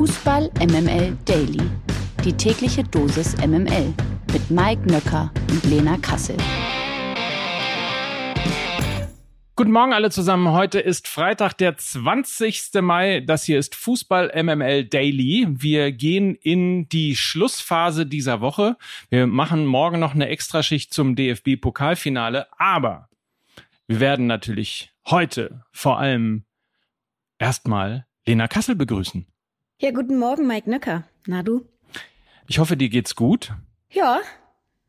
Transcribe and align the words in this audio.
Fußball 0.00 0.50
MML 0.58 1.14
Daily. 1.26 1.60
Die 2.24 2.32
tägliche 2.32 2.82
Dosis 2.82 3.36
MML 3.36 3.92
mit 4.32 4.50
Mike 4.50 4.90
Nöcker 4.90 5.30
und 5.50 5.62
Lena 5.64 5.98
Kassel. 5.98 6.38
Guten 9.56 9.72
Morgen 9.72 9.92
alle 9.92 10.10
zusammen. 10.10 10.52
Heute 10.52 10.80
ist 10.80 11.06
Freitag, 11.06 11.52
der 11.58 11.76
20. 11.76 12.80
Mai. 12.80 13.20
Das 13.20 13.44
hier 13.44 13.58
ist 13.58 13.74
Fußball 13.74 14.32
MML 14.42 14.86
Daily. 14.86 15.46
Wir 15.50 15.92
gehen 15.92 16.34
in 16.34 16.88
die 16.88 17.14
Schlussphase 17.14 18.06
dieser 18.06 18.40
Woche. 18.40 18.78
Wir 19.10 19.26
machen 19.26 19.66
morgen 19.66 20.00
noch 20.00 20.14
eine 20.14 20.28
Extraschicht 20.28 20.94
zum 20.94 21.14
DFB 21.14 21.60
Pokalfinale, 21.60 22.46
aber 22.58 23.10
wir 23.86 24.00
werden 24.00 24.26
natürlich 24.26 24.94
heute 25.04 25.62
vor 25.72 25.98
allem 25.98 26.44
erstmal 27.38 28.06
Lena 28.24 28.48
Kassel 28.48 28.76
begrüßen. 28.76 29.26
Ja, 29.82 29.92
guten 29.92 30.18
Morgen, 30.18 30.46
Mike 30.46 30.68
Nöcker. 30.68 31.04
Na 31.26 31.42
du? 31.42 31.64
Ich 32.46 32.58
hoffe, 32.58 32.76
dir 32.76 32.90
geht's 32.90 33.16
gut. 33.16 33.54
Ja, 33.90 34.20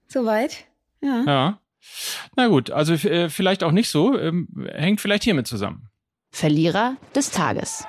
soweit. 0.10 0.66
Ja. 1.00 1.24
Ja. 1.26 1.60
Na 2.36 2.48
gut, 2.48 2.72
also 2.72 2.94
äh, 2.96 3.30
vielleicht 3.30 3.64
auch 3.64 3.72
nicht 3.72 3.90
so. 3.90 4.20
Ähm, 4.20 4.50
hängt 4.74 5.00
vielleicht 5.00 5.24
hiermit 5.24 5.48
zusammen. 5.48 5.88
Verlierer 6.32 6.98
des 7.16 7.32
Tages. 7.32 7.86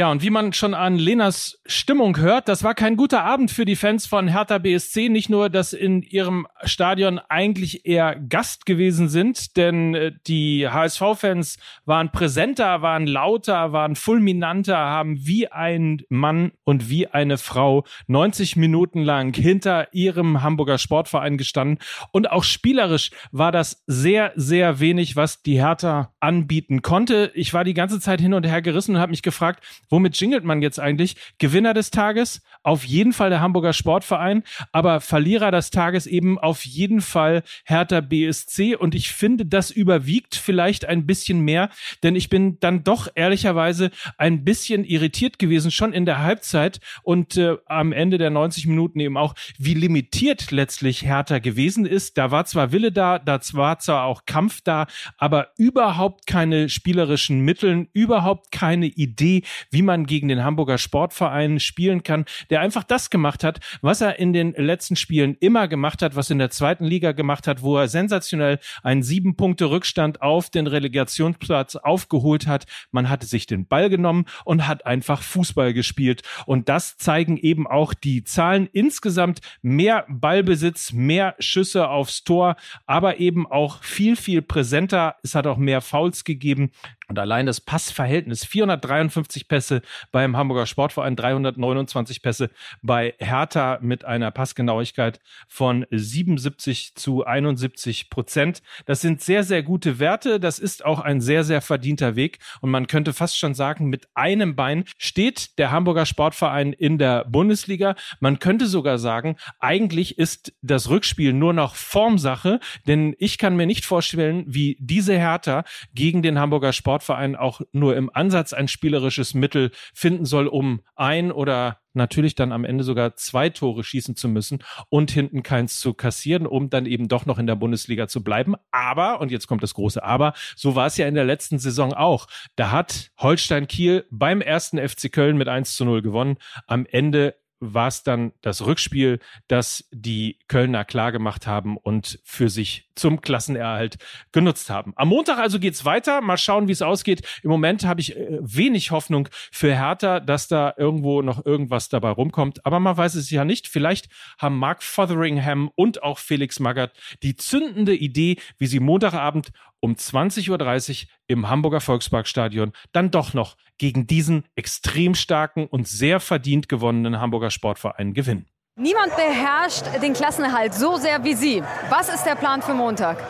Ja, 0.00 0.10
und 0.10 0.22
wie 0.22 0.30
man 0.30 0.54
schon 0.54 0.72
an 0.72 0.96
Lenas 0.96 1.60
Stimmung 1.66 2.16
hört, 2.16 2.48
das 2.48 2.64
war 2.64 2.74
kein 2.74 2.96
guter 2.96 3.22
Abend 3.22 3.50
für 3.50 3.66
die 3.66 3.76
Fans 3.76 4.06
von 4.06 4.28
Hertha 4.28 4.56
BSC. 4.56 5.10
Nicht 5.10 5.28
nur, 5.28 5.50
dass 5.50 5.74
in 5.74 6.00
ihrem 6.00 6.46
Stadion 6.64 7.18
eigentlich 7.28 7.84
eher 7.84 8.16
Gast 8.16 8.64
gewesen 8.64 9.10
sind, 9.10 9.58
denn 9.58 9.94
äh, 9.94 10.12
die 10.26 10.66
HSV-Fans 10.66 11.58
waren 11.84 12.10
präsenter, 12.12 12.80
waren 12.80 13.06
lauter, 13.06 13.72
waren 13.72 13.94
fulminanter, 13.94 14.78
haben 14.78 15.26
wie 15.26 15.48
ein 15.48 16.00
Mann 16.08 16.52
und 16.64 16.88
wie 16.88 17.08
eine 17.08 17.36
Frau 17.36 17.84
90 18.06 18.56
Minuten 18.56 19.02
lang 19.02 19.34
hinter 19.36 19.92
ihrem 19.92 20.42
Hamburger 20.42 20.78
Sportverein 20.78 21.36
gestanden. 21.36 21.78
Und 22.10 22.30
auch 22.30 22.44
spielerisch 22.44 23.10
war 23.32 23.52
das 23.52 23.82
sehr, 23.86 24.32
sehr 24.34 24.80
wenig, 24.80 25.16
was 25.16 25.42
die 25.42 25.60
Hertha 25.60 26.14
anbieten 26.20 26.80
konnte. 26.80 27.30
Ich 27.34 27.52
war 27.52 27.64
die 27.64 27.74
ganze 27.74 28.00
Zeit 28.00 28.22
hin 28.22 28.32
und 28.32 28.46
her 28.46 28.62
gerissen 28.62 28.94
und 28.94 29.00
habe 29.02 29.10
mich 29.10 29.20
gefragt, 29.20 29.62
womit 29.90 30.18
jingelt 30.18 30.44
man 30.44 30.62
jetzt 30.62 30.80
eigentlich? 30.80 31.16
Gewinner 31.38 31.74
des 31.74 31.90
Tages? 31.90 32.42
Auf 32.62 32.84
jeden 32.84 33.12
Fall 33.12 33.30
der 33.30 33.40
Hamburger 33.40 33.72
Sportverein, 33.72 34.42
aber 34.72 35.00
Verlierer 35.00 35.50
des 35.50 35.70
Tages 35.70 36.06
eben 36.06 36.38
auf 36.38 36.64
jeden 36.64 37.00
Fall 37.00 37.42
Hertha 37.64 38.00
BSC. 38.00 38.76
Und 38.76 38.94
ich 38.94 39.12
finde, 39.12 39.46
das 39.46 39.70
überwiegt 39.70 40.36
vielleicht 40.36 40.84
ein 40.84 41.06
bisschen 41.06 41.40
mehr, 41.40 41.70
denn 42.02 42.16
ich 42.16 42.28
bin 42.28 42.58
dann 42.60 42.84
doch 42.84 43.08
ehrlicherweise 43.14 43.90
ein 44.16 44.44
bisschen 44.44 44.84
irritiert 44.84 45.38
gewesen, 45.38 45.70
schon 45.70 45.92
in 45.92 46.06
der 46.06 46.20
Halbzeit 46.20 46.80
und 47.02 47.36
äh, 47.36 47.56
am 47.66 47.92
Ende 47.92 48.18
der 48.18 48.30
90 48.30 48.66
Minuten 48.66 49.00
eben 49.00 49.16
auch, 49.16 49.34
wie 49.58 49.74
limitiert 49.74 50.50
letztlich 50.50 51.04
Hertha 51.04 51.38
gewesen 51.38 51.86
ist. 51.86 52.18
Da 52.18 52.30
war 52.30 52.44
zwar 52.44 52.72
Wille 52.72 52.92
da, 52.92 53.18
da 53.18 53.40
war 53.52 53.78
zwar 53.78 54.04
auch 54.04 54.26
Kampf 54.26 54.60
da, 54.62 54.86
aber 55.18 55.48
überhaupt 55.56 56.26
keine 56.26 56.68
spielerischen 56.68 57.40
Mitteln, 57.40 57.88
überhaupt 57.92 58.52
keine 58.52 58.86
Idee, 58.86 59.42
wie 59.70 59.79
man 59.82 60.06
gegen 60.06 60.28
den 60.28 60.44
Hamburger 60.44 60.78
Sportverein 60.78 61.60
spielen 61.60 62.02
kann 62.02 62.24
der 62.48 62.60
einfach 62.60 62.84
das 62.84 63.10
gemacht 63.10 63.44
hat, 63.44 63.60
was 63.80 64.00
er 64.00 64.18
in 64.18 64.32
den 64.32 64.52
letzten 64.52 64.96
Spielen 64.96 65.36
immer 65.40 65.68
gemacht 65.68 66.02
hat, 66.02 66.16
was 66.16 66.30
in 66.30 66.38
der 66.38 66.50
zweiten 66.50 66.84
Liga 66.84 67.12
gemacht 67.12 67.46
hat, 67.46 67.62
wo 67.62 67.76
er 67.76 67.88
sensationell 67.88 68.58
einen 68.82 69.02
sieben 69.02 69.36
Punkte 69.36 69.70
Rückstand 69.70 70.22
auf 70.22 70.50
den 70.50 70.66
Relegationsplatz 70.66 71.76
aufgeholt 71.76 72.46
hat. 72.46 72.66
Man 72.90 73.08
hatte 73.08 73.26
sich 73.26 73.46
den 73.46 73.66
Ball 73.66 73.90
genommen 73.90 74.26
und 74.44 74.66
hat 74.66 74.86
einfach 74.86 75.22
Fußball 75.22 75.72
gespielt. 75.72 76.22
Und 76.46 76.68
das 76.68 76.96
zeigen 76.96 77.36
eben 77.36 77.66
auch 77.66 77.94
die 77.94 78.24
Zahlen. 78.24 78.68
Insgesamt 78.72 79.40
mehr 79.62 80.06
Ballbesitz, 80.08 80.92
mehr 80.92 81.34
Schüsse 81.38 81.88
aufs 81.88 82.24
Tor, 82.24 82.56
aber 82.86 83.18
eben 83.18 83.46
auch 83.46 83.82
viel, 83.82 84.16
viel 84.16 84.42
präsenter. 84.42 85.16
Es 85.22 85.34
hat 85.34 85.46
auch 85.46 85.56
mehr 85.56 85.80
Fouls 85.80 86.24
gegeben. 86.24 86.70
Und 87.10 87.18
allein 87.18 87.46
das 87.46 87.60
Passverhältnis 87.60 88.44
453 88.44 89.48
Pässe 89.48 89.82
beim 90.12 90.36
Hamburger 90.36 90.66
Sportverein, 90.66 91.16
329 91.16 92.22
Pässe 92.22 92.50
bei 92.82 93.14
Hertha 93.18 93.80
mit 93.82 94.04
einer 94.04 94.30
Passgenauigkeit 94.30 95.18
von 95.48 95.84
77 95.90 96.94
zu 96.94 97.26
71 97.26 98.10
Prozent. 98.10 98.62
Das 98.86 99.00
sind 99.00 99.22
sehr, 99.22 99.42
sehr 99.42 99.64
gute 99.64 99.98
Werte. 99.98 100.38
Das 100.38 100.60
ist 100.60 100.84
auch 100.84 101.00
ein 101.00 101.20
sehr, 101.20 101.42
sehr 101.42 101.60
verdienter 101.62 102.14
Weg. 102.14 102.38
Und 102.60 102.70
man 102.70 102.86
könnte 102.86 103.12
fast 103.12 103.36
schon 103.36 103.54
sagen, 103.54 103.88
mit 103.88 104.06
einem 104.14 104.54
Bein 104.54 104.84
steht 104.96 105.58
der 105.58 105.72
Hamburger 105.72 106.06
Sportverein 106.06 106.72
in 106.72 106.96
der 106.96 107.24
Bundesliga. 107.24 107.96
Man 108.20 108.38
könnte 108.38 108.68
sogar 108.68 108.98
sagen, 108.98 109.34
eigentlich 109.58 110.16
ist 110.16 110.52
das 110.62 110.88
Rückspiel 110.88 111.32
nur 111.32 111.54
noch 111.54 111.74
Formsache, 111.74 112.60
denn 112.86 113.16
ich 113.18 113.36
kann 113.36 113.56
mir 113.56 113.66
nicht 113.66 113.84
vorstellen, 113.84 114.44
wie 114.46 114.76
diese 114.78 115.18
Hertha 115.18 115.64
gegen 115.92 116.22
den 116.22 116.38
Hamburger 116.38 116.72
Sportverein 116.72 116.99
Sportverein 117.00 117.34
auch 117.34 117.62
nur 117.72 117.96
im 117.96 118.10
Ansatz 118.12 118.52
ein 118.52 118.68
spielerisches 118.68 119.34
Mittel 119.34 119.70
finden 119.94 120.26
soll, 120.26 120.46
um 120.46 120.82
ein 120.94 121.32
oder 121.32 121.78
natürlich 121.92 122.34
dann 122.34 122.52
am 122.52 122.64
Ende 122.64 122.84
sogar 122.84 123.16
zwei 123.16 123.48
Tore 123.48 123.82
schießen 123.82 124.14
zu 124.14 124.28
müssen 124.28 124.62
und 124.90 125.10
hinten 125.10 125.42
keins 125.42 125.80
zu 125.80 125.94
kassieren, 125.94 126.46
um 126.46 126.70
dann 126.70 126.86
eben 126.86 127.08
doch 127.08 127.26
noch 127.26 127.38
in 127.38 127.46
der 127.46 127.56
Bundesliga 127.56 128.06
zu 128.06 128.22
bleiben. 128.22 128.54
Aber, 128.70 129.20
und 129.20 129.32
jetzt 129.32 129.48
kommt 129.48 129.62
das 129.62 129.74
große 129.74 130.02
Aber, 130.02 130.34
so 130.54 130.74
war 130.76 130.86
es 130.86 130.96
ja 130.98 131.08
in 131.08 131.14
der 131.14 131.24
letzten 131.24 131.58
Saison 131.58 131.92
auch. 131.92 132.26
Da 132.54 132.70
hat 132.70 133.10
Holstein 133.18 133.66
Kiel 133.66 134.06
beim 134.10 134.40
ersten 134.40 134.78
FC 134.78 135.10
Köln 135.10 135.36
mit 135.36 135.48
1 135.48 135.74
zu 135.74 135.84
0 135.84 136.02
gewonnen. 136.02 136.36
Am 136.66 136.86
Ende 136.86 137.34
war 137.60 137.88
es 137.88 138.02
dann 138.02 138.32
das 138.40 138.64
Rückspiel, 138.64 139.20
das 139.46 139.84
die 139.92 140.38
Kölner 140.48 140.84
klargemacht 140.84 141.46
haben 141.46 141.76
und 141.76 142.18
für 142.24 142.48
sich 142.48 142.88
zum 142.94 143.20
Klassenerhalt 143.20 143.96
genutzt 144.32 144.70
haben. 144.70 144.92
Am 144.96 145.08
Montag 145.08 145.38
also 145.38 145.58
geht's 145.58 145.84
weiter. 145.84 146.20
Mal 146.20 146.36
schauen, 146.36 146.68
wie 146.68 146.72
es 146.72 146.82
ausgeht. 146.82 147.26
Im 147.42 147.50
Moment 147.50 147.84
habe 147.84 148.00
ich 148.00 148.16
äh, 148.16 148.38
wenig 148.40 148.90
Hoffnung 148.90 149.28
für 149.50 149.74
Hertha, 149.74 150.20
dass 150.20 150.48
da 150.48 150.74
irgendwo 150.76 151.22
noch 151.22 151.44
irgendwas 151.44 151.88
dabei 151.88 152.10
rumkommt. 152.10 152.64
Aber 152.66 152.80
man 152.80 152.96
weiß 152.96 153.14
es 153.14 153.30
ja 153.30 153.44
nicht. 153.44 153.68
Vielleicht 153.68 154.08
haben 154.38 154.58
Mark 154.58 154.82
Fotheringham 154.82 155.70
und 155.74 156.02
auch 156.02 156.18
Felix 156.18 156.60
Magath 156.60 156.92
die 157.22 157.36
zündende 157.36 157.94
Idee, 157.94 158.36
wie 158.58 158.66
sie 158.66 158.80
Montagabend 158.80 159.52
um 159.80 159.94
20.30 159.94 160.50
Uhr 160.50 161.08
im 161.26 161.48
Hamburger 161.48 161.80
Volksparkstadion 161.80 162.72
dann 162.92 163.10
doch 163.10 163.34
noch 163.34 163.56
gegen 163.78 164.06
diesen 164.06 164.44
extrem 164.54 165.14
starken 165.14 165.66
und 165.66 165.88
sehr 165.88 166.20
verdient 166.20 166.68
gewonnenen 166.68 167.20
Hamburger 167.20 167.50
Sportverein 167.50 168.14
gewinnen. 168.14 168.46
Niemand 168.76 169.14
beherrscht 169.16 169.84
den 170.02 170.12
Klassenerhalt 170.12 170.74
so 170.74 170.96
sehr 170.96 171.22
wie 171.24 171.34
Sie. 171.34 171.62
Was 171.90 172.08
ist 172.08 172.24
der 172.24 172.34
Plan 172.34 172.62
für 172.62 172.74
Montag? 172.74 173.18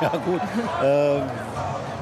Ja 0.00 0.10
gut, 0.10 0.40
äh, 0.82 1.20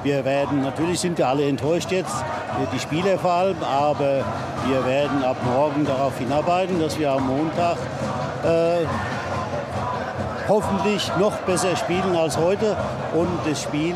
wir 0.02 0.24
werden, 0.24 0.62
natürlich 0.62 1.00
sind 1.00 1.18
wir 1.18 1.26
alle 1.28 1.48
enttäuscht 1.48 1.90
jetzt, 1.90 2.24
die 2.72 2.78
Spieler 2.78 3.18
vor 3.18 3.32
allem, 3.32 3.62
aber 3.62 4.24
wir 4.66 4.84
werden 4.84 5.24
ab 5.24 5.36
morgen 5.44 5.84
darauf 5.84 6.16
hinarbeiten, 6.18 6.80
dass 6.80 6.98
wir 6.98 7.10
am 7.10 7.26
Montag 7.26 7.76
äh, 8.44 8.84
hoffentlich 10.48 11.10
noch 11.18 11.32
besser 11.38 11.76
spielen 11.76 12.16
als 12.16 12.36
heute. 12.36 12.76
Und 13.14 13.28
das 13.48 13.62
Spiel 13.62 13.94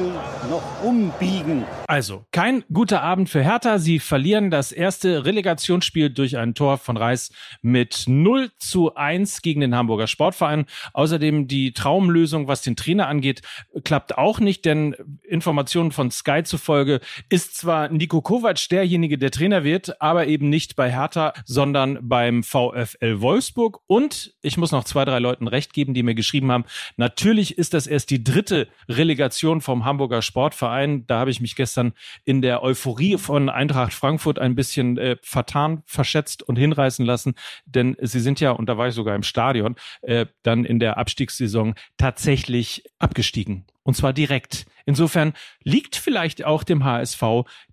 noch 0.52 0.84
umbiegen. 0.84 1.64
Also, 1.86 2.26
kein 2.30 2.62
guter 2.70 3.02
Abend 3.02 3.30
für 3.30 3.42
Hertha. 3.42 3.78
Sie 3.78 3.98
verlieren 3.98 4.50
das 4.50 4.70
erste 4.70 5.24
Relegationsspiel 5.24 6.10
durch 6.10 6.36
ein 6.36 6.54
Tor 6.54 6.76
von 6.76 6.98
Reis 6.98 7.32
mit 7.62 8.04
0 8.06 8.50
zu 8.58 8.94
1 8.94 9.40
gegen 9.40 9.62
den 9.62 9.74
Hamburger 9.74 10.06
Sportverein. 10.06 10.66
Außerdem 10.92 11.48
die 11.48 11.72
Traumlösung, 11.72 12.48
was 12.48 12.60
den 12.60 12.76
Trainer 12.76 13.08
angeht, 13.08 13.40
klappt 13.82 14.18
auch 14.18 14.40
nicht, 14.40 14.66
denn 14.66 14.94
Informationen 15.22 15.90
von 15.90 16.10
Sky 16.10 16.42
zufolge 16.44 17.00
ist 17.30 17.56
zwar 17.56 17.88
Nico 17.88 18.20
Kovac 18.20 18.69
derjenige, 18.69 19.16
der 19.16 19.31
Trainer 19.31 19.64
wird, 19.64 20.02
aber 20.02 20.26
eben 20.26 20.50
nicht 20.50 20.76
bei 20.76 20.93
Hertha, 20.93 21.32
sondern 21.46 21.99
beim 22.02 22.43
VfL 22.43 23.22
Wolfsburg. 23.22 23.78
Und 23.87 24.34
ich 24.43 24.58
muss 24.58 24.70
noch 24.70 24.84
zwei, 24.84 25.06
drei 25.06 25.19
Leuten 25.19 25.49
recht 25.49 25.72
geben, 25.72 25.94
die 25.94 26.02
mir 26.02 26.14
geschrieben 26.14 26.52
haben, 26.52 26.64
natürlich 26.99 27.56
ist 27.56 27.72
das 27.72 27.87
erst 27.87 28.10
die 28.10 28.22
dritte 28.22 28.69
Relegation 28.87 29.62
vom 29.62 29.87
Hamburger 29.87 30.20
Sportverein. 30.20 30.41
Da 30.50 31.18
habe 31.18 31.30
ich 31.30 31.40
mich 31.40 31.56
gestern 31.56 31.92
in 32.24 32.42
der 32.42 32.62
Euphorie 32.62 33.18
von 33.18 33.48
Eintracht 33.48 33.92
Frankfurt 33.92 34.38
ein 34.38 34.54
bisschen 34.54 34.98
äh, 34.98 35.16
vertan, 35.22 35.82
verschätzt 35.86 36.42
und 36.42 36.56
hinreißen 36.56 37.04
lassen, 37.04 37.34
denn 37.64 37.96
sie 38.00 38.20
sind 38.20 38.40
ja, 38.40 38.50
und 38.50 38.68
da 38.68 38.78
war 38.78 38.88
ich 38.88 38.94
sogar 38.94 39.14
im 39.14 39.22
Stadion, 39.22 39.76
äh, 40.02 40.26
dann 40.42 40.64
in 40.64 40.78
der 40.78 40.98
Abstiegssaison 40.98 41.74
tatsächlich 41.96 42.84
abgestiegen. 42.98 43.66
Und 43.82 43.96
zwar 43.96 44.12
direkt. 44.12 44.66
Insofern 44.86 45.32
liegt 45.62 45.96
vielleicht 45.96 46.44
auch 46.44 46.62
dem 46.62 46.84
HSV 46.84 47.22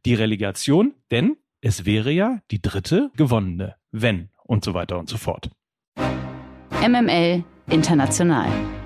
die 0.05 0.13
Relegation, 0.13 0.93
denn 1.11 1.37
es 1.61 1.85
wäre 1.85 2.11
ja 2.11 2.39
die 2.51 2.61
dritte 2.61 3.11
gewonnene, 3.15 3.75
wenn 3.91 4.29
und 4.43 4.63
so 4.63 4.73
weiter 4.73 4.97
und 4.97 5.09
so 5.09 5.17
fort. 5.17 5.49
MML 6.81 7.43
International. 7.67 8.78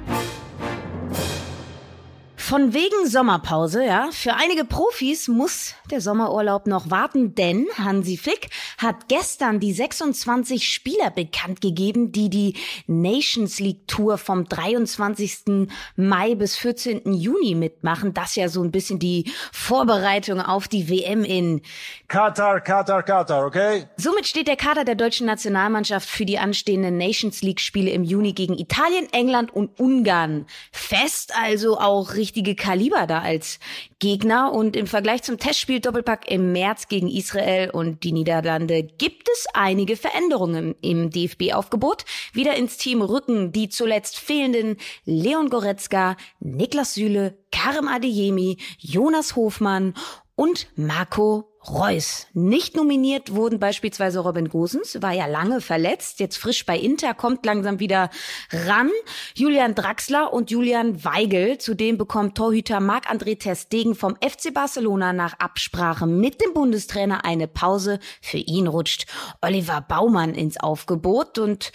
Von 2.46 2.74
wegen 2.74 3.08
Sommerpause, 3.08 3.86
ja. 3.86 4.10
Für 4.12 4.34
einige 4.34 4.66
Profis 4.66 5.30
muss 5.30 5.76
der 5.90 6.02
Sommerurlaub 6.02 6.68
noch 6.68 6.92
warten, 6.92 7.36
denn 7.36 7.68
Hansi 7.78 8.18
Flick 8.18 8.50
hat 8.78 9.08
gestern 9.08 9.62
die 9.62 9.72
26 9.72 10.68
Spieler 10.68 11.10
bekannt 11.10 11.62
gegeben, 11.62 12.12
die 12.12 12.30
die 12.30 12.58
Nations 12.86 13.62
League 13.62 13.88
Tour 13.88 14.18
vom 14.18 14.44
23. 14.44 15.70
Mai 15.96 16.36
bis 16.36 16.58
14. 16.58 17.14
Juni 17.14 17.56
mitmachen. 17.56 18.14
Das 18.14 18.36
ja 18.36 18.50
so 18.50 18.62
ein 18.62 18.72
bisschen 18.72 19.00
die 19.00 19.32
Vorbereitung 19.54 20.42
auf 20.42 20.68
die 20.68 20.90
WM 20.90 21.24
in 21.24 21.62
Katar, 22.10 22.60
Katar, 22.60 23.04
Katar, 23.04 23.46
okay? 23.46 23.86
Somit 23.96 24.28
steht 24.28 24.50
der 24.50 24.58
Kader 24.58 24.84
der 24.84 24.96
deutschen 24.96 25.28
Nationalmannschaft 25.28 26.10
für 26.10 26.26
die 26.26 26.40
anstehenden 26.40 26.98
Nations 26.98 27.42
League 27.42 27.62
Spiele 27.62 27.92
im 27.92 28.04
Juni 28.04 28.34
gegen 28.34 28.60
Italien, 28.60 29.08
England 29.14 29.56
und 29.56 29.80
Ungarn 29.80 30.46
fest, 30.74 31.32
also 31.42 31.80
auch 31.80 32.16
richtig 32.16 32.33
richtige 32.34 32.56
Kaliber 32.56 33.06
da 33.06 33.20
als 33.20 33.60
Gegner. 34.00 34.52
Und 34.54 34.76
im 34.76 34.88
Vergleich 34.88 35.22
zum 35.22 35.38
Testspiel 35.38 35.80
Doppelpack 35.80 36.32
im 36.32 36.52
März 36.52 36.88
gegen 36.88 37.08
Israel 37.08 37.70
und 37.70 38.04
die 38.04 38.12
Niederlande 38.12 38.82
gibt 38.82 39.30
es 39.32 39.46
einige 39.54 39.96
Veränderungen 39.96 40.74
im 40.82 41.12
DFB-Aufgebot. 41.12 42.06
Wieder 42.34 42.56
ins 42.56 42.78
Team 42.78 43.04
rücken 43.04 43.52
die 43.52 43.70
zuletzt 43.70 44.18
fehlenden 44.18 44.78
Leon 45.06 45.52
Goretzka, 45.52 46.18
Niklas 46.40 46.96
Süle, 46.96 47.38
Karim 47.52 47.88
Adeyemi, 47.88 48.58
Jonas 48.80 49.36
Hofmann 49.36 49.94
und 50.36 50.68
Marco 50.76 51.53
Reus. 51.70 52.28
Nicht 52.34 52.76
nominiert 52.76 53.34
wurden 53.34 53.60
beispielsweise 53.60 54.20
Robin 54.20 54.50
Gosens, 54.50 55.02
war 55.02 55.14
ja 55.14 55.26
lange 55.28 55.62
verletzt, 55.62 56.20
jetzt 56.20 56.38
frisch 56.38 56.66
bei 56.66 56.78
Inter, 56.78 57.14
kommt 57.14 57.46
langsam 57.46 57.80
wieder 57.80 58.10
ran. 58.52 58.90
Julian 59.34 59.74
Draxler 59.76 60.34
und 60.34 60.52
Julian 60.52 61.04
Weigel. 61.06 61.58
Zudem 61.58 61.98
bekommt 61.98 62.38
Torhüter 62.38 62.80
Marc-André 62.80 63.40
Testegen 63.40 63.96
vom 63.96 64.16
FC 64.16 64.54
Barcelona 64.54 65.14
nach 65.14 65.40
Absprache 65.40 66.06
mit 66.06 66.42
dem 66.42 66.54
Bundestrainer 66.54 67.26
eine 67.26 67.48
Pause. 67.48 68.00
Für 68.22 68.38
ihn 68.38 68.68
rutscht 68.68 69.06
Oliver 69.42 69.82
Baumann 69.82 70.36
ins 70.36 70.60
Aufgebot. 70.60 71.38
Und 71.38 71.72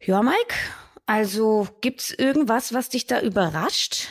ja, 0.00 0.22
Mike, 0.22 0.54
also 1.06 1.68
gibt's 1.80 2.10
irgendwas, 2.10 2.72
was 2.72 2.88
dich 2.88 3.06
da 3.06 3.20
überrascht? 3.20 4.08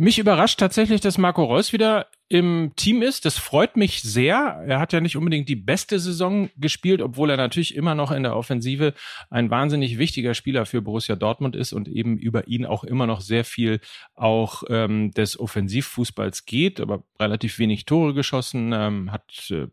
Mich 0.00 0.18
überrascht 0.18 0.58
tatsächlich, 0.58 1.02
dass 1.02 1.18
Marco 1.18 1.44
Reus 1.44 1.74
wieder 1.74 2.06
im 2.30 2.72
Team 2.74 3.02
ist. 3.02 3.26
Das 3.26 3.36
freut 3.36 3.76
mich 3.76 4.00
sehr. 4.00 4.64
Er 4.66 4.80
hat 4.80 4.94
ja 4.94 5.02
nicht 5.02 5.14
unbedingt 5.14 5.46
die 5.46 5.56
beste 5.56 5.98
Saison 5.98 6.48
gespielt, 6.56 7.02
obwohl 7.02 7.28
er 7.28 7.36
natürlich 7.36 7.74
immer 7.74 7.94
noch 7.94 8.10
in 8.10 8.22
der 8.22 8.34
Offensive 8.34 8.94
ein 9.28 9.50
wahnsinnig 9.50 9.98
wichtiger 9.98 10.32
Spieler 10.32 10.64
für 10.64 10.80
Borussia 10.80 11.16
Dortmund 11.16 11.54
ist 11.54 11.74
und 11.74 11.86
eben 11.86 12.16
über 12.16 12.48
ihn 12.48 12.64
auch 12.64 12.82
immer 12.82 13.06
noch 13.06 13.20
sehr 13.20 13.44
viel 13.44 13.80
auch 14.14 14.62
ähm, 14.70 15.10
des 15.10 15.38
Offensivfußballs 15.38 16.46
geht, 16.46 16.80
aber 16.80 17.04
relativ 17.18 17.58
wenig 17.58 17.84
Tore 17.84 18.14
geschossen, 18.14 18.72
ähm, 18.72 19.12
hat 19.12 19.50
äh, 19.50 19.66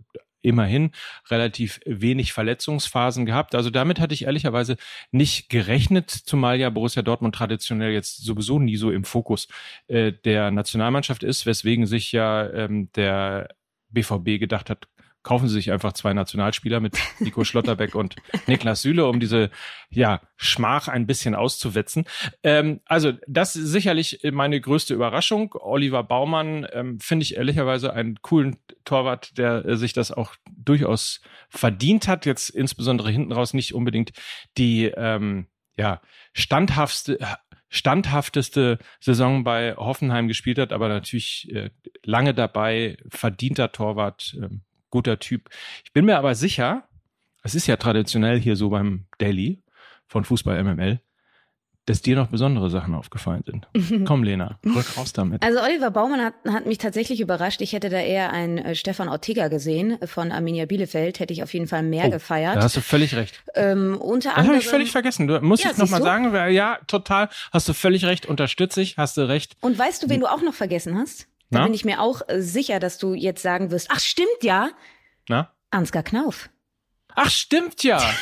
immerhin 0.47 0.91
relativ 1.29 1.79
wenig 1.85 2.33
Verletzungsphasen 2.33 3.25
gehabt. 3.25 3.53
Also 3.53 3.69
damit 3.69 3.99
hatte 3.99 4.13
ich 4.13 4.25
ehrlicherweise 4.25 4.77
nicht 5.11 5.49
gerechnet, 5.49 6.09
zumal 6.09 6.57
ja 6.57 6.69
Borussia 6.69 7.01
Dortmund 7.01 7.35
traditionell 7.35 7.91
jetzt 7.91 8.23
sowieso 8.23 8.59
nie 8.59 8.77
so 8.77 8.89
im 8.91 9.03
Fokus 9.03 9.47
äh, 9.87 10.13
der 10.13 10.51
Nationalmannschaft 10.51 11.23
ist, 11.23 11.45
weswegen 11.45 11.85
sich 11.85 12.11
ja 12.11 12.49
ähm, 12.49 12.89
der 12.95 13.49
BVB 13.89 14.39
gedacht 14.39 14.69
hat, 14.69 14.87
kaufen 15.27 15.49
Sie 15.49 15.55
sich 15.55 15.73
einfach 15.73 15.91
zwei 15.91 16.13
Nationalspieler 16.13 16.79
mit 16.79 16.97
Nico 17.19 17.43
Schlotterbeck 17.43 17.95
und 17.95 18.15
Niklas 18.47 18.81
Süle, 18.81 19.07
um 19.07 19.19
diese 19.19 19.49
ja, 19.89 20.21
Schmach 20.37 20.87
ein 20.87 21.05
bisschen 21.05 21.35
auszuwetzen. 21.35 22.05
Ähm, 22.43 22.79
also 22.85 23.11
das 23.27 23.57
ist 23.57 23.67
sicherlich 23.67 24.21
meine 24.31 24.61
größte 24.61 24.93
Überraschung. 24.93 25.53
Oliver 25.59 26.05
Baumann 26.05 26.65
ähm, 26.71 27.01
finde 27.01 27.23
ich 27.23 27.35
ehrlicherweise 27.35 27.91
einen 27.91 28.21
coolen 28.21 28.55
Torwart, 28.85 29.37
der 29.37 29.65
äh, 29.65 29.75
sich 29.75 29.91
das 29.91 30.13
auch 30.13 30.33
durchaus 30.47 31.19
verdient 31.49 32.07
hat. 32.07 32.25
Jetzt 32.25 32.49
insbesondere 32.49 33.11
hinten 33.11 33.33
raus 33.33 33.53
nicht 33.53 33.75
unbedingt 33.75 34.13
die 34.57 34.85
ähm, 34.85 35.47
ja, 35.75 35.99
standhaftste, 36.31 37.19
standhafteste 37.67 38.79
Saison 39.01 39.43
bei 39.43 39.75
Hoffenheim 39.75 40.29
gespielt 40.29 40.57
hat, 40.57 40.71
aber 40.71 40.87
natürlich 40.87 41.51
äh, 41.53 41.71
lange 42.03 42.33
dabei, 42.33 42.95
verdienter 43.09 43.73
Torwart, 43.73 44.37
äh, 44.41 44.47
guter 44.89 45.19
Typ. 45.19 45.49
Ich 45.83 45.93
bin 45.93 46.05
mir 46.05 46.17
aber 46.17 46.35
sicher, 46.35 46.83
es 47.43 47.55
ist 47.55 47.67
ja 47.67 47.77
traditionell 47.77 48.39
hier 48.39 48.55
so 48.55 48.69
beim 48.69 49.05
Daily 49.17 49.61
von 50.07 50.23
Fußball 50.23 50.63
MML, 50.63 50.99
dass 51.85 52.01
dir 52.01 52.17
noch 52.17 52.27
besondere 52.27 52.69
Sachen 52.69 52.93
aufgefallen 52.95 53.43
sind. 53.45 53.67
Komm, 54.05 54.23
Lena, 54.23 54.59
rück 54.65 54.97
raus 54.97 55.13
damit. 55.13 55.41
Also 55.41 55.61
Oliver 55.61 55.89
Baumann 55.89 56.19
hat, 56.21 56.33
hat 56.49 56.65
mich 56.65 56.77
tatsächlich 56.79 57.21
überrascht. 57.21 57.61
Ich 57.61 57.71
hätte 57.71 57.87
da 57.89 57.99
eher 57.99 58.31
einen 58.33 58.57
äh, 58.57 58.75
Stefan 58.75 59.07
Ortega 59.07 59.47
gesehen 59.47 59.97
von 60.05 60.33
Arminia 60.33 60.65
Bielefeld. 60.65 61.19
Hätte 61.21 61.31
ich 61.31 61.43
auf 61.43 61.53
jeden 61.53 61.67
Fall 61.67 61.83
mehr 61.83 62.07
Oh, 62.07 62.09
gefeiert. 62.09 62.57
Da 62.57 62.63
hast 62.63 62.75
du 62.75 62.81
völlig 62.81 63.15
recht. 63.15 63.41
ähm, 63.55 63.97
unter 64.01 64.33
Das 64.35 64.45
habe 64.47 64.57
ich 64.57 64.67
völlig 64.67 64.91
vergessen. 64.91 65.27
Du 65.27 65.39
musst 65.39 65.63
Ja, 65.63 65.69
jetzt 65.69 65.77
nochmal 65.79 66.01
sagen, 66.01 66.33
weil- 66.33 66.51
ja, 66.53 66.77
total, 66.87 67.29
hast 67.53 67.69
du 67.69 67.73
völlig 67.73 68.03
recht, 68.03 68.25
unterstütze 68.25 68.81
ich, 68.81 68.97
hast 68.97 69.15
du 69.15 69.21
recht. 69.25 69.55
Und 69.61 69.77
weißt 69.79 70.03
du, 70.03 70.09
wen 70.09 70.19
du 70.19 70.27
auch 70.27 70.41
noch 70.41 70.53
vergessen 70.53 70.97
hast? 70.97 71.27
Da 71.49 71.59
Na? 71.59 71.65
bin 71.65 71.73
ich 71.73 71.85
mir 71.85 72.01
auch 72.01 72.21
äh, 72.27 72.41
sicher, 72.41 72.79
dass 72.79 72.97
du 72.97 73.13
jetzt 73.13 73.41
sagen 73.41 73.71
wirst. 73.71 73.87
Ach, 73.89 73.99
stimmt 73.99 74.43
ja. 74.43 74.71
Na? 75.29 75.53
Ansgar 75.71 76.03
Knauf. 76.03 76.49
Ach, 77.15 77.29
stimmt 77.31 77.83
ja. 77.83 77.99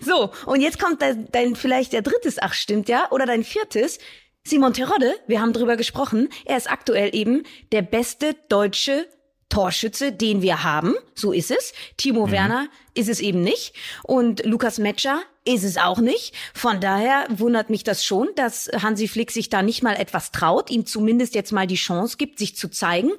So, 0.00 0.32
und 0.46 0.60
jetzt 0.60 0.80
kommt 0.80 1.02
dein, 1.02 1.30
dein 1.30 1.56
vielleicht 1.56 1.92
der 1.92 2.02
drittes 2.02 2.38
Ach 2.38 2.54
stimmt 2.54 2.88
ja 2.88 3.10
oder 3.10 3.26
dein 3.26 3.44
viertes. 3.44 3.98
Simon 4.44 4.72
Terodde, 4.72 5.14
wir 5.26 5.40
haben 5.40 5.52
drüber 5.52 5.76
gesprochen, 5.76 6.28
er 6.44 6.56
ist 6.56 6.70
aktuell 6.70 7.14
eben 7.14 7.44
der 7.70 7.82
beste 7.82 8.34
deutsche 8.48 9.06
Torschütze, 9.48 10.12
den 10.12 10.40
wir 10.42 10.64
haben. 10.64 10.94
So 11.14 11.32
ist 11.32 11.50
es. 11.50 11.74
Timo 11.96 12.30
Werner 12.30 12.68
ist 12.94 13.08
es 13.08 13.20
eben 13.20 13.42
nicht. 13.42 13.74
Und 14.02 14.44
Lukas 14.46 14.78
Metscher 14.78 15.22
ist 15.44 15.64
es 15.64 15.76
auch 15.76 15.98
nicht. 15.98 16.34
Von 16.54 16.80
daher 16.80 17.26
wundert 17.28 17.68
mich 17.68 17.82
das 17.82 18.04
schon, 18.04 18.28
dass 18.36 18.70
Hansi 18.80 19.08
Flick 19.08 19.32
sich 19.32 19.48
da 19.48 19.62
nicht 19.62 19.82
mal 19.82 19.94
etwas 19.94 20.30
traut, 20.30 20.70
ihm 20.70 20.86
zumindest 20.86 21.34
jetzt 21.34 21.52
mal 21.52 21.66
die 21.66 21.74
Chance 21.74 22.16
gibt, 22.16 22.38
sich 22.38 22.56
zu 22.56 22.68
zeigen. 22.68 23.10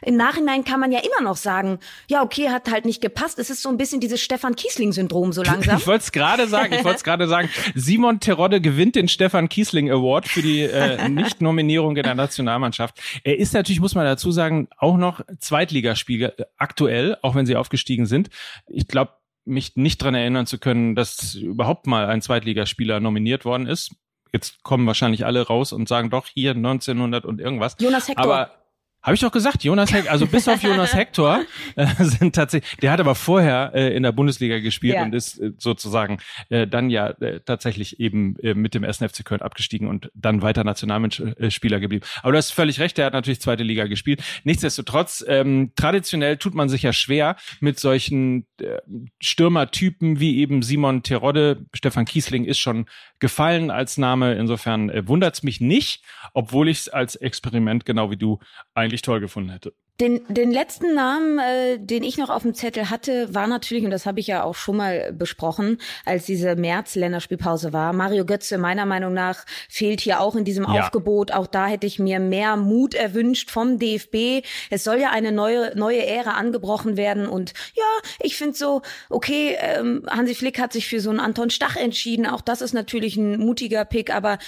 Im 0.00 0.16
Nachhinein 0.16 0.64
kann 0.64 0.78
man 0.78 0.92
ja 0.92 1.00
immer 1.00 1.28
noch 1.28 1.36
sagen, 1.36 1.80
ja, 2.08 2.22
okay, 2.22 2.50
hat 2.50 2.70
halt 2.70 2.84
nicht 2.84 3.00
gepasst. 3.00 3.38
Es 3.40 3.50
ist 3.50 3.62
so 3.62 3.68
ein 3.68 3.78
bisschen 3.78 4.00
dieses 4.00 4.20
Stefan 4.20 4.54
Kiesling-Syndrom 4.54 5.32
so 5.32 5.42
langsam. 5.42 5.78
Ich 5.78 5.86
wollte 5.86 6.04
es 6.04 6.12
gerade 6.12 6.46
sagen, 6.46 6.72
ich 6.72 6.84
wollte 6.84 6.98
es 6.98 7.04
gerade 7.04 7.26
sagen. 7.26 7.48
Simon 7.74 8.20
Terodde 8.20 8.60
gewinnt 8.60 8.94
den 8.94 9.08
Stefan 9.08 9.48
Kiesling 9.48 9.90
Award 9.90 10.28
für 10.28 10.42
die 10.42 10.60
äh, 10.60 11.08
Nicht-Nominierung 11.08 11.96
in 11.96 12.04
der 12.04 12.14
Nationalmannschaft. 12.14 13.00
Er 13.24 13.38
ist 13.38 13.54
natürlich, 13.54 13.80
muss 13.80 13.96
man 13.96 14.04
dazu 14.04 14.30
sagen, 14.30 14.68
auch 14.78 14.96
noch 14.96 15.20
Zweitligaspieler 15.40 16.38
äh, 16.38 16.44
aktuell, 16.58 17.16
auch 17.22 17.34
wenn 17.34 17.46
sie 17.46 17.56
aufgestiegen 17.56 18.06
sind. 18.06 18.30
Ich 18.68 18.86
glaube, 18.86 19.12
mich 19.44 19.76
nicht 19.76 20.02
dran 20.02 20.14
erinnern 20.14 20.46
zu 20.46 20.58
können, 20.58 20.94
dass 20.94 21.34
überhaupt 21.34 21.86
mal 21.86 22.06
ein 22.06 22.22
Zweitligaspieler 22.22 23.00
nominiert 23.00 23.44
worden 23.44 23.66
ist. 23.66 23.94
Jetzt 24.32 24.62
kommen 24.62 24.86
wahrscheinlich 24.86 25.26
alle 25.26 25.46
raus 25.46 25.72
und 25.72 25.88
sagen 25.88 26.10
doch 26.10 26.26
hier 26.26 26.52
1900 26.52 27.24
und 27.26 27.40
irgendwas. 27.40 27.76
Jonas 27.78 28.08
Hector. 28.08 28.24
Aber 28.24 28.61
habe 29.02 29.14
ich 29.14 29.20
doch 29.20 29.32
gesagt, 29.32 29.64
Jonas 29.64 29.92
Hector, 29.92 30.12
also 30.12 30.26
bis 30.26 30.46
auf 30.48 30.62
Jonas 30.62 30.94
Hector 30.94 31.42
äh, 31.76 31.86
sind 31.98 32.34
tatsächlich, 32.34 32.76
der 32.78 32.92
hat 32.92 33.00
aber 33.00 33.14
vorher 33.14 33.72
äh, 33.74 33.94
in 33.96 34.02
der 34.02 34.12
Bundesliga 34.12 34.58
gespielt 34.60 34.94
Ja. 34.94 35.02
und 35.02 35.14
ist 35.14 35.38
äh, 35.38 35.52
sozusagen 35.58 36.18
äh, 36.50 36.66
dann 36.66 36.90
ja 36.90 37.08
äh, 37.20 37.40
tatsächlich 37.40 37.98
eben 38.00 38.36
äh, 38.40 38.54
mit 38.54 38.74
dem 38.74 38.84
1. 38.84 38.98
FC 38.98 39.24
Köln 39.24 39.42
abgestiegen 39.42 39.88
und 39.88 40.10
dann 40.14 40.42
weiter 40.42 40.62
Nationalspieler 40.64 41.80
geblieben. 41.80 42.04
Aber 42.22 42.32
du 42.32 42.38
hast 42.38 42.52
völlig 42.52 42.78
recht, 42.80 42.98
der 42.98 43.06
hat 43.06 43.12
natürlich 43.12 43.40
zweite 43.40 43.62
Liga 43.62 43.86
gespielt. 43.86 44.22
Nichtsdestotrotz, 44.44 45.24
ähm, 45.26 45.72
traditionell 45.74 46.36
tut 46.36 46.54
man 46.54 46.68
sich 46.68 46.82
ja 46.82 46.92
schwer 46.92 47.36
mit 47.60 47.80
solchen 47.80 48.46
äh, 48.60 48.78
Stürmertypen 49.20 50.20
wie 50.20 50.38
eben 50.38 50.62
Simon 50.62 51.02
Terodde. 51.02 51.64
Stefan 51.74 52.04
Kiesling 52.04 52.44
ist 52.44 52.58
schon 52.58 52.86
gefallen 53.18 53.70
als 53.70 53.98
Name. 53.98 54.34
Insofern 54.34 54.90
äh, 54.90 55.08
wundert's 55.08 55.42
mich 55.42 55.60
nicht, 55.60 56.02
obwohl 56.34 56.68
ich 56.68 56.78
es 56.78 56.88
als 56.88 57.16
Experiment 57.16 57.84
genau 57.86 58.10
wie 58.10 58.16
du 58.16 58.38
eigentlich 58.74 58.91
toll 59.00 59.20
gefunden 59.20 59.50
hätte. 59.50 59.72
Den, 60.00 60.22
den 60.28 60.50
letzten 60.50 60.94
Namen, 60.94 61.38
äh, 61.38 61.78
den 61.78 62.02
ich 62.02 62.18
noch 62.18 62.28
auf 62.28 62.42
dem 62.42 62.54
Zettel 62.54 62.90
hatte, 62.90 63.34
war 63.34 63.46
natürlich, 63.46 63.84
und 63.84 63.90
das 63.90 64.04
habe 64.04 64.20
ich 64.20 64.26
ja 64.26 64.42
auch 64.42 64.54
schon 64.54 64.76
mal 64.78 65.12
besprochen, 65.12 65.78
als 66.04 66.26
diese 66.26 66.56
März-Länderspielpause 66.56 67.72
war. 67.72 67.92
Mario 67.92 68.24
Götze, 68.24 68.58
meiner 68.58 68.84
Meinung 68.84 69.14
nach, 69.14 69.44
fehlt 69.68 70.00
hier 70.00 70.20
auch 70.20 70.34
in 70.34 70.44
diesem 70.44 70.64
Ja. 70.64 70.80
Aufgebot. 70.80 71.30
Auch 71.32 71.46
da 71.46 71.66
hätte 71.66 71.86
ich 71.86 71.98
mir 71.98 72.20
mehr 72.20 72.56
Mut 72.56 72.94
erwünscht 72.94 73.50
vom 73.50 73.78
DFB. 73.78 74.44
Es 74.70 74.82
soll 74.82 74.98
ja 74.98 75.10
eine 75.10 75.30
neue, 75.30 75.76
neue 75.76 76.04
Ära 76.04 76.32
angebrochen 76.32 76.96
werden. 76.96 77.26
Und 77.28 77.52
ja, 77.74 77.84
ich 78.20 78.36
finde 78.36 78.56
so, 78.56 78.82
okay, 79.08 79.56
ähm, 79.60 80.04
Hansi 80.10 80.34
Flick 80.34 80.58
hat 80.58 80.72
sich 80.72 80.88
für 80.88 81.00
so 81.00 81.10
einen 81.10 81.20
Anton 81.20 81.50
Stach 81.50 81.76
entschieden. 81.76 82.26
Auch 82.26 82.40
das 82.40 82.60
ist 82.60 82.72
natürlich 82.72 83.16
ein 83.16 83.38
mutiger 83.38 83.84
Pick, 83.84 84.12
aber 84.12 84.38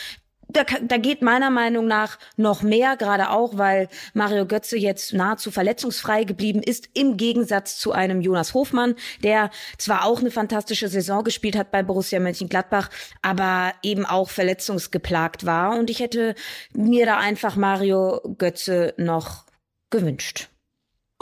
da, 0.54 0.64
da 0.82 0.96
geht 0.96 1.22
meiner 1.22 1.50
Meinung 1.50 1.86
nach 1.86 2.18
noch 2.36 2.62
mehr, 2.62 2.96
gerade 2.96 3.30
auch, 3.30 3.58
weil 3.58 3.88
Mario 4.14 4.46
Götze 4.46 4.76
jetzt 4.76 5.12
nahezu 5.12 5.50
verletzungsfrei 5.50 6.24
geblieben 6.24 6.62
ist, 6.62 6.88
im 6.94 7.16
Gegensatz 7.16 7.78
zu 7.78 7.92
einem 7.92 8.20
Jonas 8.20 8.54
Hofmann, 8.54 8.94
der 9.22 9.50
zwar 9.78 10.04
auch 10.04 10.20
eine 10.20 10.30
fantastische 10.30 10.88
Saison 10.88 11.24
gespielt 11.24 11.56
hat 11.56 11.70
bei 11.70 11.82
Borussia 11.82 12.20
Mönchengladbach, 12.20 12.88
aber 13.22 13.72
eben 13.82 14.06
auch 14.06 14.30
verletzungsgeplagt 14.30 15.44
war. 15.44 15.78
Und 15.78 15.90
ich 15.90 16.00
hätte 16.00 16.34
mir 16.72 17.06
da 17.06 17.18
einfach 17.18 17.56
Mario 17.56 18.20
Götze 18.38 18.94
noch 18.96 19.44
gewünscht. 19.90 20.48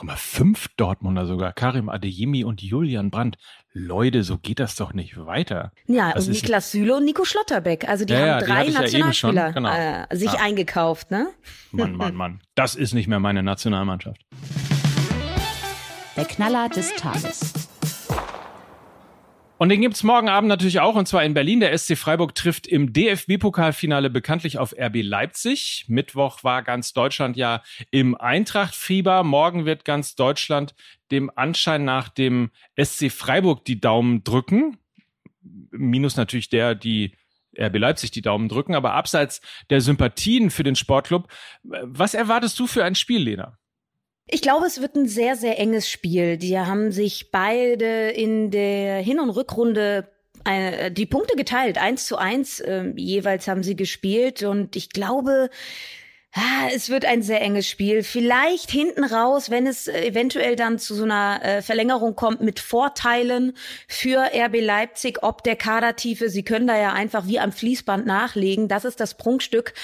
Guck 0.03 0.09
mal, 0.09 0.17
fünf 0.17 0.67
Dortmunder 0.77 1.27
sogar. 1.27 1.53
Karim 1.53 1.89
Adeyemi 1.89 2.43
und 2.43 2.61
Julian 2.61 3.13
Brandt. 3.13 3.39
Leute, 3.73 4.25
so 4.25 4.37
geht 4.37 4.59
das 4.59 4.75
doch 4.75 4.95
nicht 4.95 5.17
weiter. 5.17 5.71
Ja, 5.87 6.13
das 6.13 6.27
und 6.27 6.33
Niklas 6.33 6.73
Süle 6.73 6.97
und 6.97 7.05
Nico 7.05 7.25
Schlotterbeck. 7.25 7.89
Also 7.89 8.05
die 8.05 8.13
ja, 8.13 8.35
haben 8.35 8.45
drei 8.45 8.67
die 8.67 8.73
Nationalspieler 8.73 9.47
ja 9.47 9.51
genau. 9.53 9.71
äh, 9.71 10.17
sich 10.17 10.33
ja. 10.33 10.41
eingekauft, 10.41 11.13
ne? 11.13 11.29
Mann, 11.71 11.95
Mann, 11.95 12.17
Mann. 12.17 12.41
Das 12.57 12.75
ist 12.75 12.95
nicht 12.95 13.07
mehr 13.07 13.21
meine 13.21 13.45
Nationalmannschaft. 13.45 14.21
Der 16.17 16.25
Knaller 16.25 16.69
des 16.69 16.93
Tages. 16.97 17.62
Und 19.63 19.69
den 19.69 19.81
gibt's 19.81 20.03
morgen 20.03 20.29
Abend 20.29 20.49
natürlich 20.49 20.81
auch, 20.81 20.97
und 20.97 21.07
zwar 21.07 21.23
in 21.23 21.35
Berlin. 21.35 21.61
Der 21.61 21.79
SC 21.79 21.97
Freiburg 21.97 22.35
trifft 22.35 22.67
im 22.67 22.93
DFB-Pokalfinale 22.93 24.11
bekanntlich 24.11 24.59
auf 24.59 24.75
RB 24.77 25.03
Leipzig. 25.05 25.85
Mittwoch 25.87 26.43
war 26.43 26.65
ganz 26.65 26.95
Deutschland 26.95 27.37
ja 27.37 27.63
im 27.93 28.17
Eintracht-Fieber. 28.17 29.23
Morgen 29.23 29.65
wird 29.65 29.85
ganz 29.85 30.17
Deutschland 30.17 30.75
dem 31.13 31.31
Anschein 31.37 31.85
nach 31.85 32.09
dem 32.09 32.51
SC 32.77 33.13
Freiburg 33.13 33.65
die 33.65 33.81
Daumen 33.81 34.25
drücken. 34.25 34.79
Minus 35.71 36.17
natürlich 36.17 36.49
der, 36.49 36.75
die 36.75 37.15
RB 37.57 37.79
Leipzig 37.79 38.11
die 38.11 38.21
Daumen 38.21 38.49
drücken. 38.49 38.75
Aber 38.75 38.95
abseits 38.95 39.43
der 39.71 39.81
Sympathien 39.81 40.51
für 40.51 40.65
den 40.65 40.75
Sportclub, 40.75 41.29
was 41.63 42.15
erwartest 42.15 42.59
du 42.59 42.67
für 42.67 42.83
ein 42.85 42.97
Spiel, 42.97 43.23
Lena? 43.23 43.59
Ich 44.27 44.41
glaube, 44.41 44.67
es 44.67 44.81
wird 44.81 44.97
ein 44.97 45.09
sehr, 45.09 45.37
sehr 45.37 45.59
enges 45.59 45.89
Spiel. 45.91 46.37
Die 46.37 46.59
haben 46.59 46.93
sich 46.93 47.31
beide 47.31 48.11
in 48.11 48.51
der 48.51 48.99
Hin- 48.99 49.21
und 49.21 49.31
Rückrunde 49.31 50.09
äh, 50.45 50.91
die 50.91 51.07
Punkte 51.07 51.37
geteilt. 51.37 51.79
Eins 51.79 52.07
zu 52.07 52.17
eins 52.17 52.61
äh, 52.61 52.93
jeweils 52.97 53.49
haben 53.49 53.63
sie 53.63 53.77
gespielt. 53.77 54.43
Und 54.43 54.77
ich 54.77 54.91
glaube, 54.91 55.51
Ah, 56.35 56.69
es 56.75 56.89
wird 56.89 57.05
ein 57.05 57.23
sehr 57.23 57.43
enges 57.43 57.69
Spiel. 57.69 58.03
Vielleicht 58.03 58.71
hinten 58.71 59.05
raus, 59.05 59.51
wenn 59.51 59.67
es 59.67 59.87
äh, 59.87 60.07
eventuell 60.07 60.57
dann 60.57 60.79
zu 60.79 60.95
so 60.95 61.05
einer 61.05 61.41
äh, 61.45 61.61
Verlängerung 61.61 62.17
kommt 62.17 62.41
mit 62.41 62.59
Vorteilen 62.59 63.53
für 63.87 64.31
RB 64.35 64.63
Leipzig, 64.63 65.23
ob 65.23 65.45
der 65.45 65.57
Kadertiefe. 65.57 66.31
Sie 66.31 66.43
können 66.43 66.67
da 66.67 66.79
ja 66.79 66.95
einfach 66.95 67.27
wie 67.27 67.39
am 67.39 67.53
Fließband 67.53 68.07
nachlegen. 68.07 68.67
Das 68.67 68.87
ist 68.87 68.99
das 68.99 69.19
Prunkstück 69.19 69.75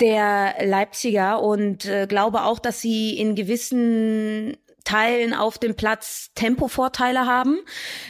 der 0.00 0.54
Leipziger 0.64 1.42
und 1.42 1.84
äh, 1.86 2.06
glaube 2.06 2.42
auch, 2.44 2.58
dass 2.58 2.80
sie 2.80 3.18
in 3.18 3.34
gewissen 3.34 4.56
Teilen 4.88 5.34
auf 5.34 5.58
dem 5.58 5.74
Platz 5.74 6.30
Tempovorteile 6.34 7.26
haben 7.26 7.58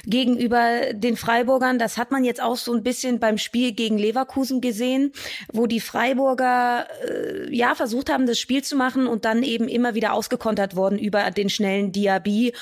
gegenüber 0.06 0.92
den 0.92 1.16
Freiburgern. 1.16 1.80
Das 1.80 1.98
hat 1.98 2.12
man 2.12 2.22
jetzt 2.22 2.40
auch 2.40 2.54
so 2.54 2.72
ein 2.72 2.84
bisschen 2.84 3.18
beim 3.18 3.36
Spiel 3.36 3.72
gegen 3.72 3.98
Leverkusen 3.98 4.60
gesehen, 4.60 5.12
wo 5.52 5.66
die 5.66 5.80
Freiburger 5.80 6.86
äh, 7.04 7.52
ja 7.52 7.74
versucht 7.74 8.12
haben, 8.12 8.26
das 8.26 8.38
Spiel 8.38 8.62
zu 8.62 8.76
machen 8.76 9.08
und 9.08 9.24
dann 9.24 9.42
eben 9.42 9.66
immer 9.66 9.96
wieder 9.96 10.12
ausgekontert 10.12 10.76
worden 10.76 11.00
über 11.00 11.28
den 11.32 11.50
schnellen 11.50 11.90
Diaby, 11.90 12.52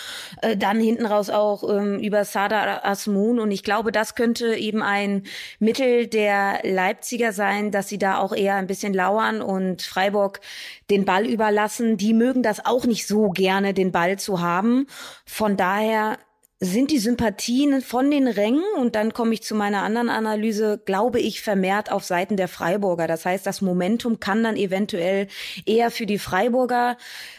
äh, 0.40 0.56
dann 0.56 0.80
hinten 0.80 1.04
raus 1.04 1.28
auch 1.28 1.62
ähm, 1.68 1.98
über 1.98 2.24
Sada 2.24 2.84
Asmun. 2.84 3.38
Und 3.38 3.50
ich 3.50 3.64
glaube, 3.64 3.92
das 3.92 4.14
könnte 4.14 4.54
eben 4.54 4.82
ein 4.82 5.24
Mittel 5.58 6.06
der 6.06 6.60
Leipziger 6.62 7.34
sein, 7.34 7.70
dass 7.70 7.90
sie 7.90 7.98
da 7.98 8.16
auch 8.16 8.34
eher 8.34 8.54
ein 8.54 8.66
bisschen 8.66 8.94
lauern 8.94 9.42
und 9.42 9.82
Freiburg 9.82 10.40
den 10.88 11.04
Ball 11.04 11.26
überlassen. 11.26 11.98
Die 11.98 12.14
mögen 12.14 12.42
das 12.42 12.64
auch 12.64 12.86
nicht 12.86 13.06
so 13.06 13.28
gerne, 13.28 13.74
den 13.74 13.92
Ball 13.92 14.05
Ball 14.06 14.18
zu 14.18 14.40
haben. 14.40 14.86
Von 15.24 15.56
daher 15.56 16.18
sind 16.58 16.90
die 16.90 16.98
Sympathien 16.98 17.82
von 17.82 18.10
den 18.10 18.26
Rängen, 18.26 18.64
und 18.78 18.94
dann 18.94 19.12
komme 19.12 19.34
ich 19.34 19.42
zu 19.42 19.54
meiner 19.54 19.82
anderen 19.82 20.08
Analyse, 20.08 20.80
glaube 20.82 21.20
ich, 21.20 21.42
vermehrt 21.42 21.92
auf 21.92 22.02
Seiten 22.04 22.38
der 22.38 22.48
Freiburger. 22.48 23.06
Das 23.06 23.26
heißt, 23.26 23.46
das 23.46 23.60
Momentum 23.60 24.20
kann 24.20 24.42
dann 24.42 24.56
eventuell 24.56 25.28
eher 25.66 25.90
für 25.90 26.06
die 26.06 26.18
Freiburger, 26.18 26.96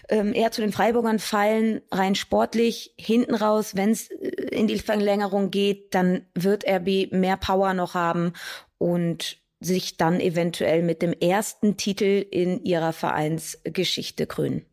ähm, 0.10 0.34
eher 0.36 0.52
zu 0.52 0.62
den 0.62 0.72
Freiburgern 0.72 1.18
fallen, 1.18 1.82
rein 1.92 2.14
sportlich. 2.14 2.94
Hinten 2.96 3.34
raus, 3.34 3.76
wenn 3.76 3.90
es 3.90 4.12
äh, 4.12 4.28
in 4.52 4.68
die 4.68 4.78
Verlängerung 4.78 5.50
geht, 5.50 5.96
dann 5.96 6.28
wird 6.36 6.64
RB 6.68 7.12
mehr 7.12 7.38
Power 7.38 7.74
noch 7.74 7.96
haben 7.96 8.34
und 8.78 9.38
sich 9.60 9.98
dann 9.98 10.20
eventuell 10.20 10.84
mit 10.84 11.02
dem 11.02 11.14
ersten 11.14 11.76
Titel 11.76 12.24
in 12.30 12.64
ihrer 12.64 12.94
Vereinsgeschichte 12.94 14.28
krönen. 14.28 14.64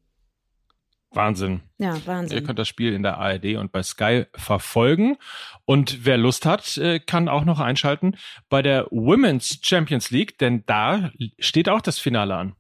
Wahnsinn. 1.17 1.63
Ja, 1.79 1.97
Wahnsinn. 2.07 2.39
Ihr 2.39 2.45
könnt 2.45 2.59
das 2.59 2.69
Spiel 2.69 2.93
in 2.93 3.03
der 3.03 3.19
ARD 3.19 3.57
und 3.57 3.73
bei 3.73 3.83
Sky 3.83 4.27
verfolgen. 4.35 5.17
Und 5.65 6.05
wer 6.05 6.17
Lust 6.17 6.47
hat, 6.47 6.77
äh, 6.79 7.01
kann 7.01 7.29
auch 7.29 7.45
noch 7.45 7.61
einschalten 7.61 8.17
bei 8.49 8.63
der 8.63 8.87
Women's 8.91 9.59
Champions 9.63 10.11
League, 10.11 10.39
denn 10.39 10.65
da 10.67 11.11
steht 11.39 11.69
auch 11.69 11.81
das 11.81 11.99
Finale 11.99 12.35
an. 12.35 12.55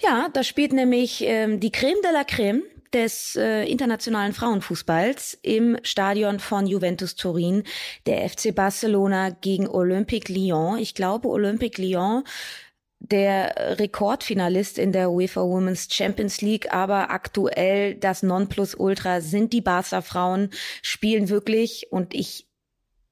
Ja, 0.00 0.28
da 0.32 0.44
spielt 0.44 0.72
nämlich 0.72 1.22
ähm, 1.24 1.60
die 1.60 1.72
Creme 1.72 2.00
de 2.02 2.12
la 2.12 2.24
Creme 2.24 2.62
des 2.92 3.36
äh, 3.36 3.64
internationalen 3.64 4.32
Frauenfußballs 4.32 5.38
im 5.42 5.76
Stadion 5.82 6.38
von 6.38 6.66
Juventus 6.66 7.16
Turin, 7.16 7.64
der 8.06 8.28
FC 8.28 8.54
Barcelona 8.54 9.30
gegen 9.30 9.68
Olympique 9.68 10.32
Lyon. 10.32 10.78
Ich 10.78 10.94
glaube, 10.94 11.28
Olympique 11.28 11.82
Lyon 11.82 12.24
der 13.00 13.78
Rekordfinalist 13.78 14.78
in 14.78 14.92
der 14.92 15.10
UEFA 15.10 15.42
Women's 15.42 15.88
Champions 15.90 16.40
League, 16.40 16.72
aber 16.72 17.10
aktuell 17.10 17.94
das 17.94 18.22
Nonplusultra 18.22 19.20
sind 19.20 19.52
die 19.52 19.60
Barca 19.60 20.02
Frauen, 20.02 20.50
spielen 20.82 21.28
wirklich 21.28 21.86
und 21.90 22.14
ich 22.14 22.48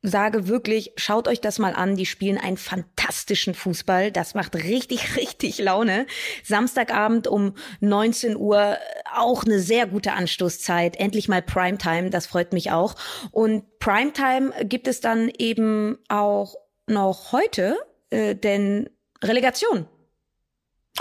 sage 0.03 0.47
wirklich, 0.47 0.93
schaut 0.97 1.27
euch 1.27 1.41
das 1.41 1.59
mal 1.59 1.75
an, 1.75 1.97
die 1.97 2.07
spielen 2.07 2.39
einen 2.39 2.57
fantastischen 2.57 3.55
Fußball, 3.55 4.13
das 4.13 4.35
macht 4.35 4.55
richtig, 4.55 5.17
richtig 5.17 5.59
Laune. 5.59 6.07
Samstagabend 6.45 7.27
um 7.27 7.55
19 7.81 8.37
Uhr 8.37 8.79
auch 9.13 9.45
eine 9.45 9.59
sehr 9.59 9.87
gute 9.87 10.13
Anstoßzeit, 10.13 10.97
endlich 10.97 11.29
mal 11.29 11.43
Primetime, 11.43 12.11
das 12.11 12.27
freut 12.27 12.53
mich 12.53 12.71
auch. 12.71 12.95
Und 13.33 13.79
Primetime 13.79 14.53
gibt 14.65 14.87
es 14.87 15.01
dann 15.01 15.31
eben 15.39 15.99
auch 16.09 16.55
noch 16.87 17.33
heute, 17.33 17.77
äh, 18.11 18.37
denn 18.37 18.89
Relegation. 19.23 19.87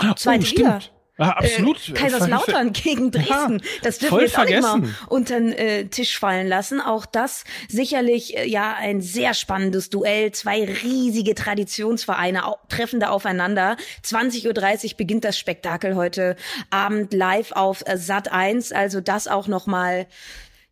Oh, 0.02 0.12
Zweite 0.14 0.44
oh, 0.46 0.56
Liga. 0.56 0.80
Ja, 1.18 1.30
absolut. 1.30 1.88
Äh, 1.88 1.92
Kaiserslautern 1.92 2.72
gegen 2.74 3.10
Dresden. 3.10 3.58
Ja, 3.58 3.70
das 3.82 3.98
dürfen 3.98 4.18
wir 4.18 4.22
jetzt 4.24 4.34
vergessen. 4.34 4.64
auch 4.66 4.76
nicht 4.76 4.86
mal 4.86 5.06
unter 5.08 5.40
den 5.40 5.52
äh, 5.52 5.86
Tisch 5.86 6.18
fallen 6.18 6.46
lassen. 6.46 6.80
Auch 6.80 7.06
das 7.06 7.44
sicherlich 7.68 8.36
äh, 8.36 8.46
ja 8.46 8.74
ein 8.74 9.00
sehr 9.00 9.32
spannendes 9.32 9.88
Duell. 9.88 10.32
Zwei 10.32 10.64
riesige 10.64 11.34
Traditionsvereine 11.34 12.42
treffen 12.68 13.00
da 13.00 13.08
aufeinander. 13.08 13.78
20.30 14.04 14.90
Uhr 14.90 14.96
beginnt 14.98 15.24
das 15.24 15.38
Spektakel 15.38 15.96
heute 15.96 16.36
Abend 16.68 17.14
live 17.14 17.52
auf 17.52 17.82
äh, 17.86 17.96
Sat 17.96 18.30
1. 18.30 18.72
Also 18.72 19.00
das 19.00 19.26
auch 19.26 19.46
nochmal 19.46 20.06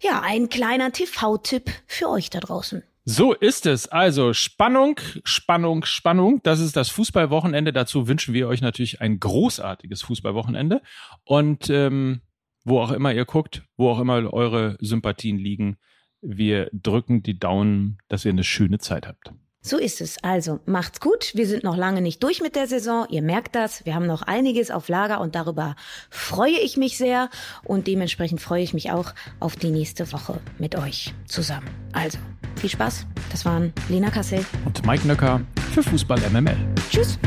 ja 0.01 0.21
ein 0.23 0.51
kleiner 0.51 0.93
TV-Tipp 0.93 1.71
für 1.87 2.11
euch 2.11 2.29
da 2.29 2.41
draußen. 2.41 2.83
So 3.07 3.35
ist 3.35 3.67
es. 3.67 3.87
Also 3.89 4.33
Spannung, 4.33 4.99
Spannung, 5.25 5.85
Spannung. 5.85 6.41
Das 6.43 6.61
ist 6.61 6.75
das 6.75 6.89
Fußballwochenende. 6.89 7.73
Dazu 7.73 8.09
wünschen 8.09 8.33
wir 8.33 8.49
euch 8.49 8.63
natürlich 8.63 9.01
ein 9.03 9.21
großartiges 9.21 10.03
Fußballwochenende. 10.03 10.81
Und 11.25 11.69
ähm, 11.69 12.23
wo 12.65 12.81
auch 12.81 12.93
immer 12.93 13.13
ihr 13.13 13.27
guckt, 13.27 13.63
wo 13.77 13.91
auch 13.91 14.01
immer 14.01 14.33
eure 14.33 14.79
Sympathien 14.81 15.37
liegen, 15.37 15.77
wir 16.23 16.71
drücken 16.73 17.23
die 17.23 17.39
Daumen, 17.39 17.99
dass 18.09 18.25
ihr 18.25 18.31
eine 18.31 18.45
schöne 18.45 18.79
Zeit 18.79 19.07
habt. 19.07 19.33
So 19.67 19.79
ist 19.79 20.03
es. 20.03 20.23
Also 20.23 20.61
macht's 20.67 21.01
gut. 21.01 21.33
Wir 21.35 21.47
sind 21.47 21.65
noch 21.65 21.77
lange 21.77 22.03
nicht 22.03 22.23
durch 22.23 22.43
mit 22.43 22.55
der 22.55 22.67
Saison. 22.67 23.07
Ihr 23.09 23.23
merkt 23.23 23.55
das. 23.55 23.87
Wir 23.87 23.95
haben 23.95 24.07
noch 24.07 24.21
einiges 24.21 24.71
auf 24.71 24.89
Lager 24.89 25.23
und 25.23 25.35
darüber 25.35 25.75
freue 26.11 26.59
ich 26.63 26.77
mich 26.77 26.99
sehr. 26.99 27.31
Und 27.63 27.87
dementsprechend 27.87 28.43
freue 28.43 28.63
ich 28.63 28.75
mich 28.75 28.91
auch 28.91 29.15
auf 29.41 29.57
die 29.57 29.71
nächste 29.71 30.13
Woche 30.13 30.39
mit 30.59 30.77
euch 30.77 31.15
zusammen. 31.27 31.69
Also 31.93 32.19
viel 32.59 32.71
Spaß. 32.71 33.07
Das 33.31 33.45
waren 33.45 33.73
Lena 33.89 34.11
Kassel 34.11 34.45
und 34.65 34.87
Mike 34.87 35.07
Nöcker 35.07 35.41
für 35.73 35.83
Fußball 35.83 36.21
MML. 36.31 36.57
Tschüss. 36.91 37.19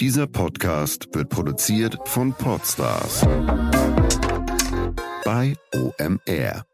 Dieser 0.00 0.28
Podcast 0.28 1.08
wird 1.12 1.28
produziert 1.28 1.98
von 2.04 2.32
Podstars 2.32 3.26
bei 5.24 5.54
OMR. 5.74 6.67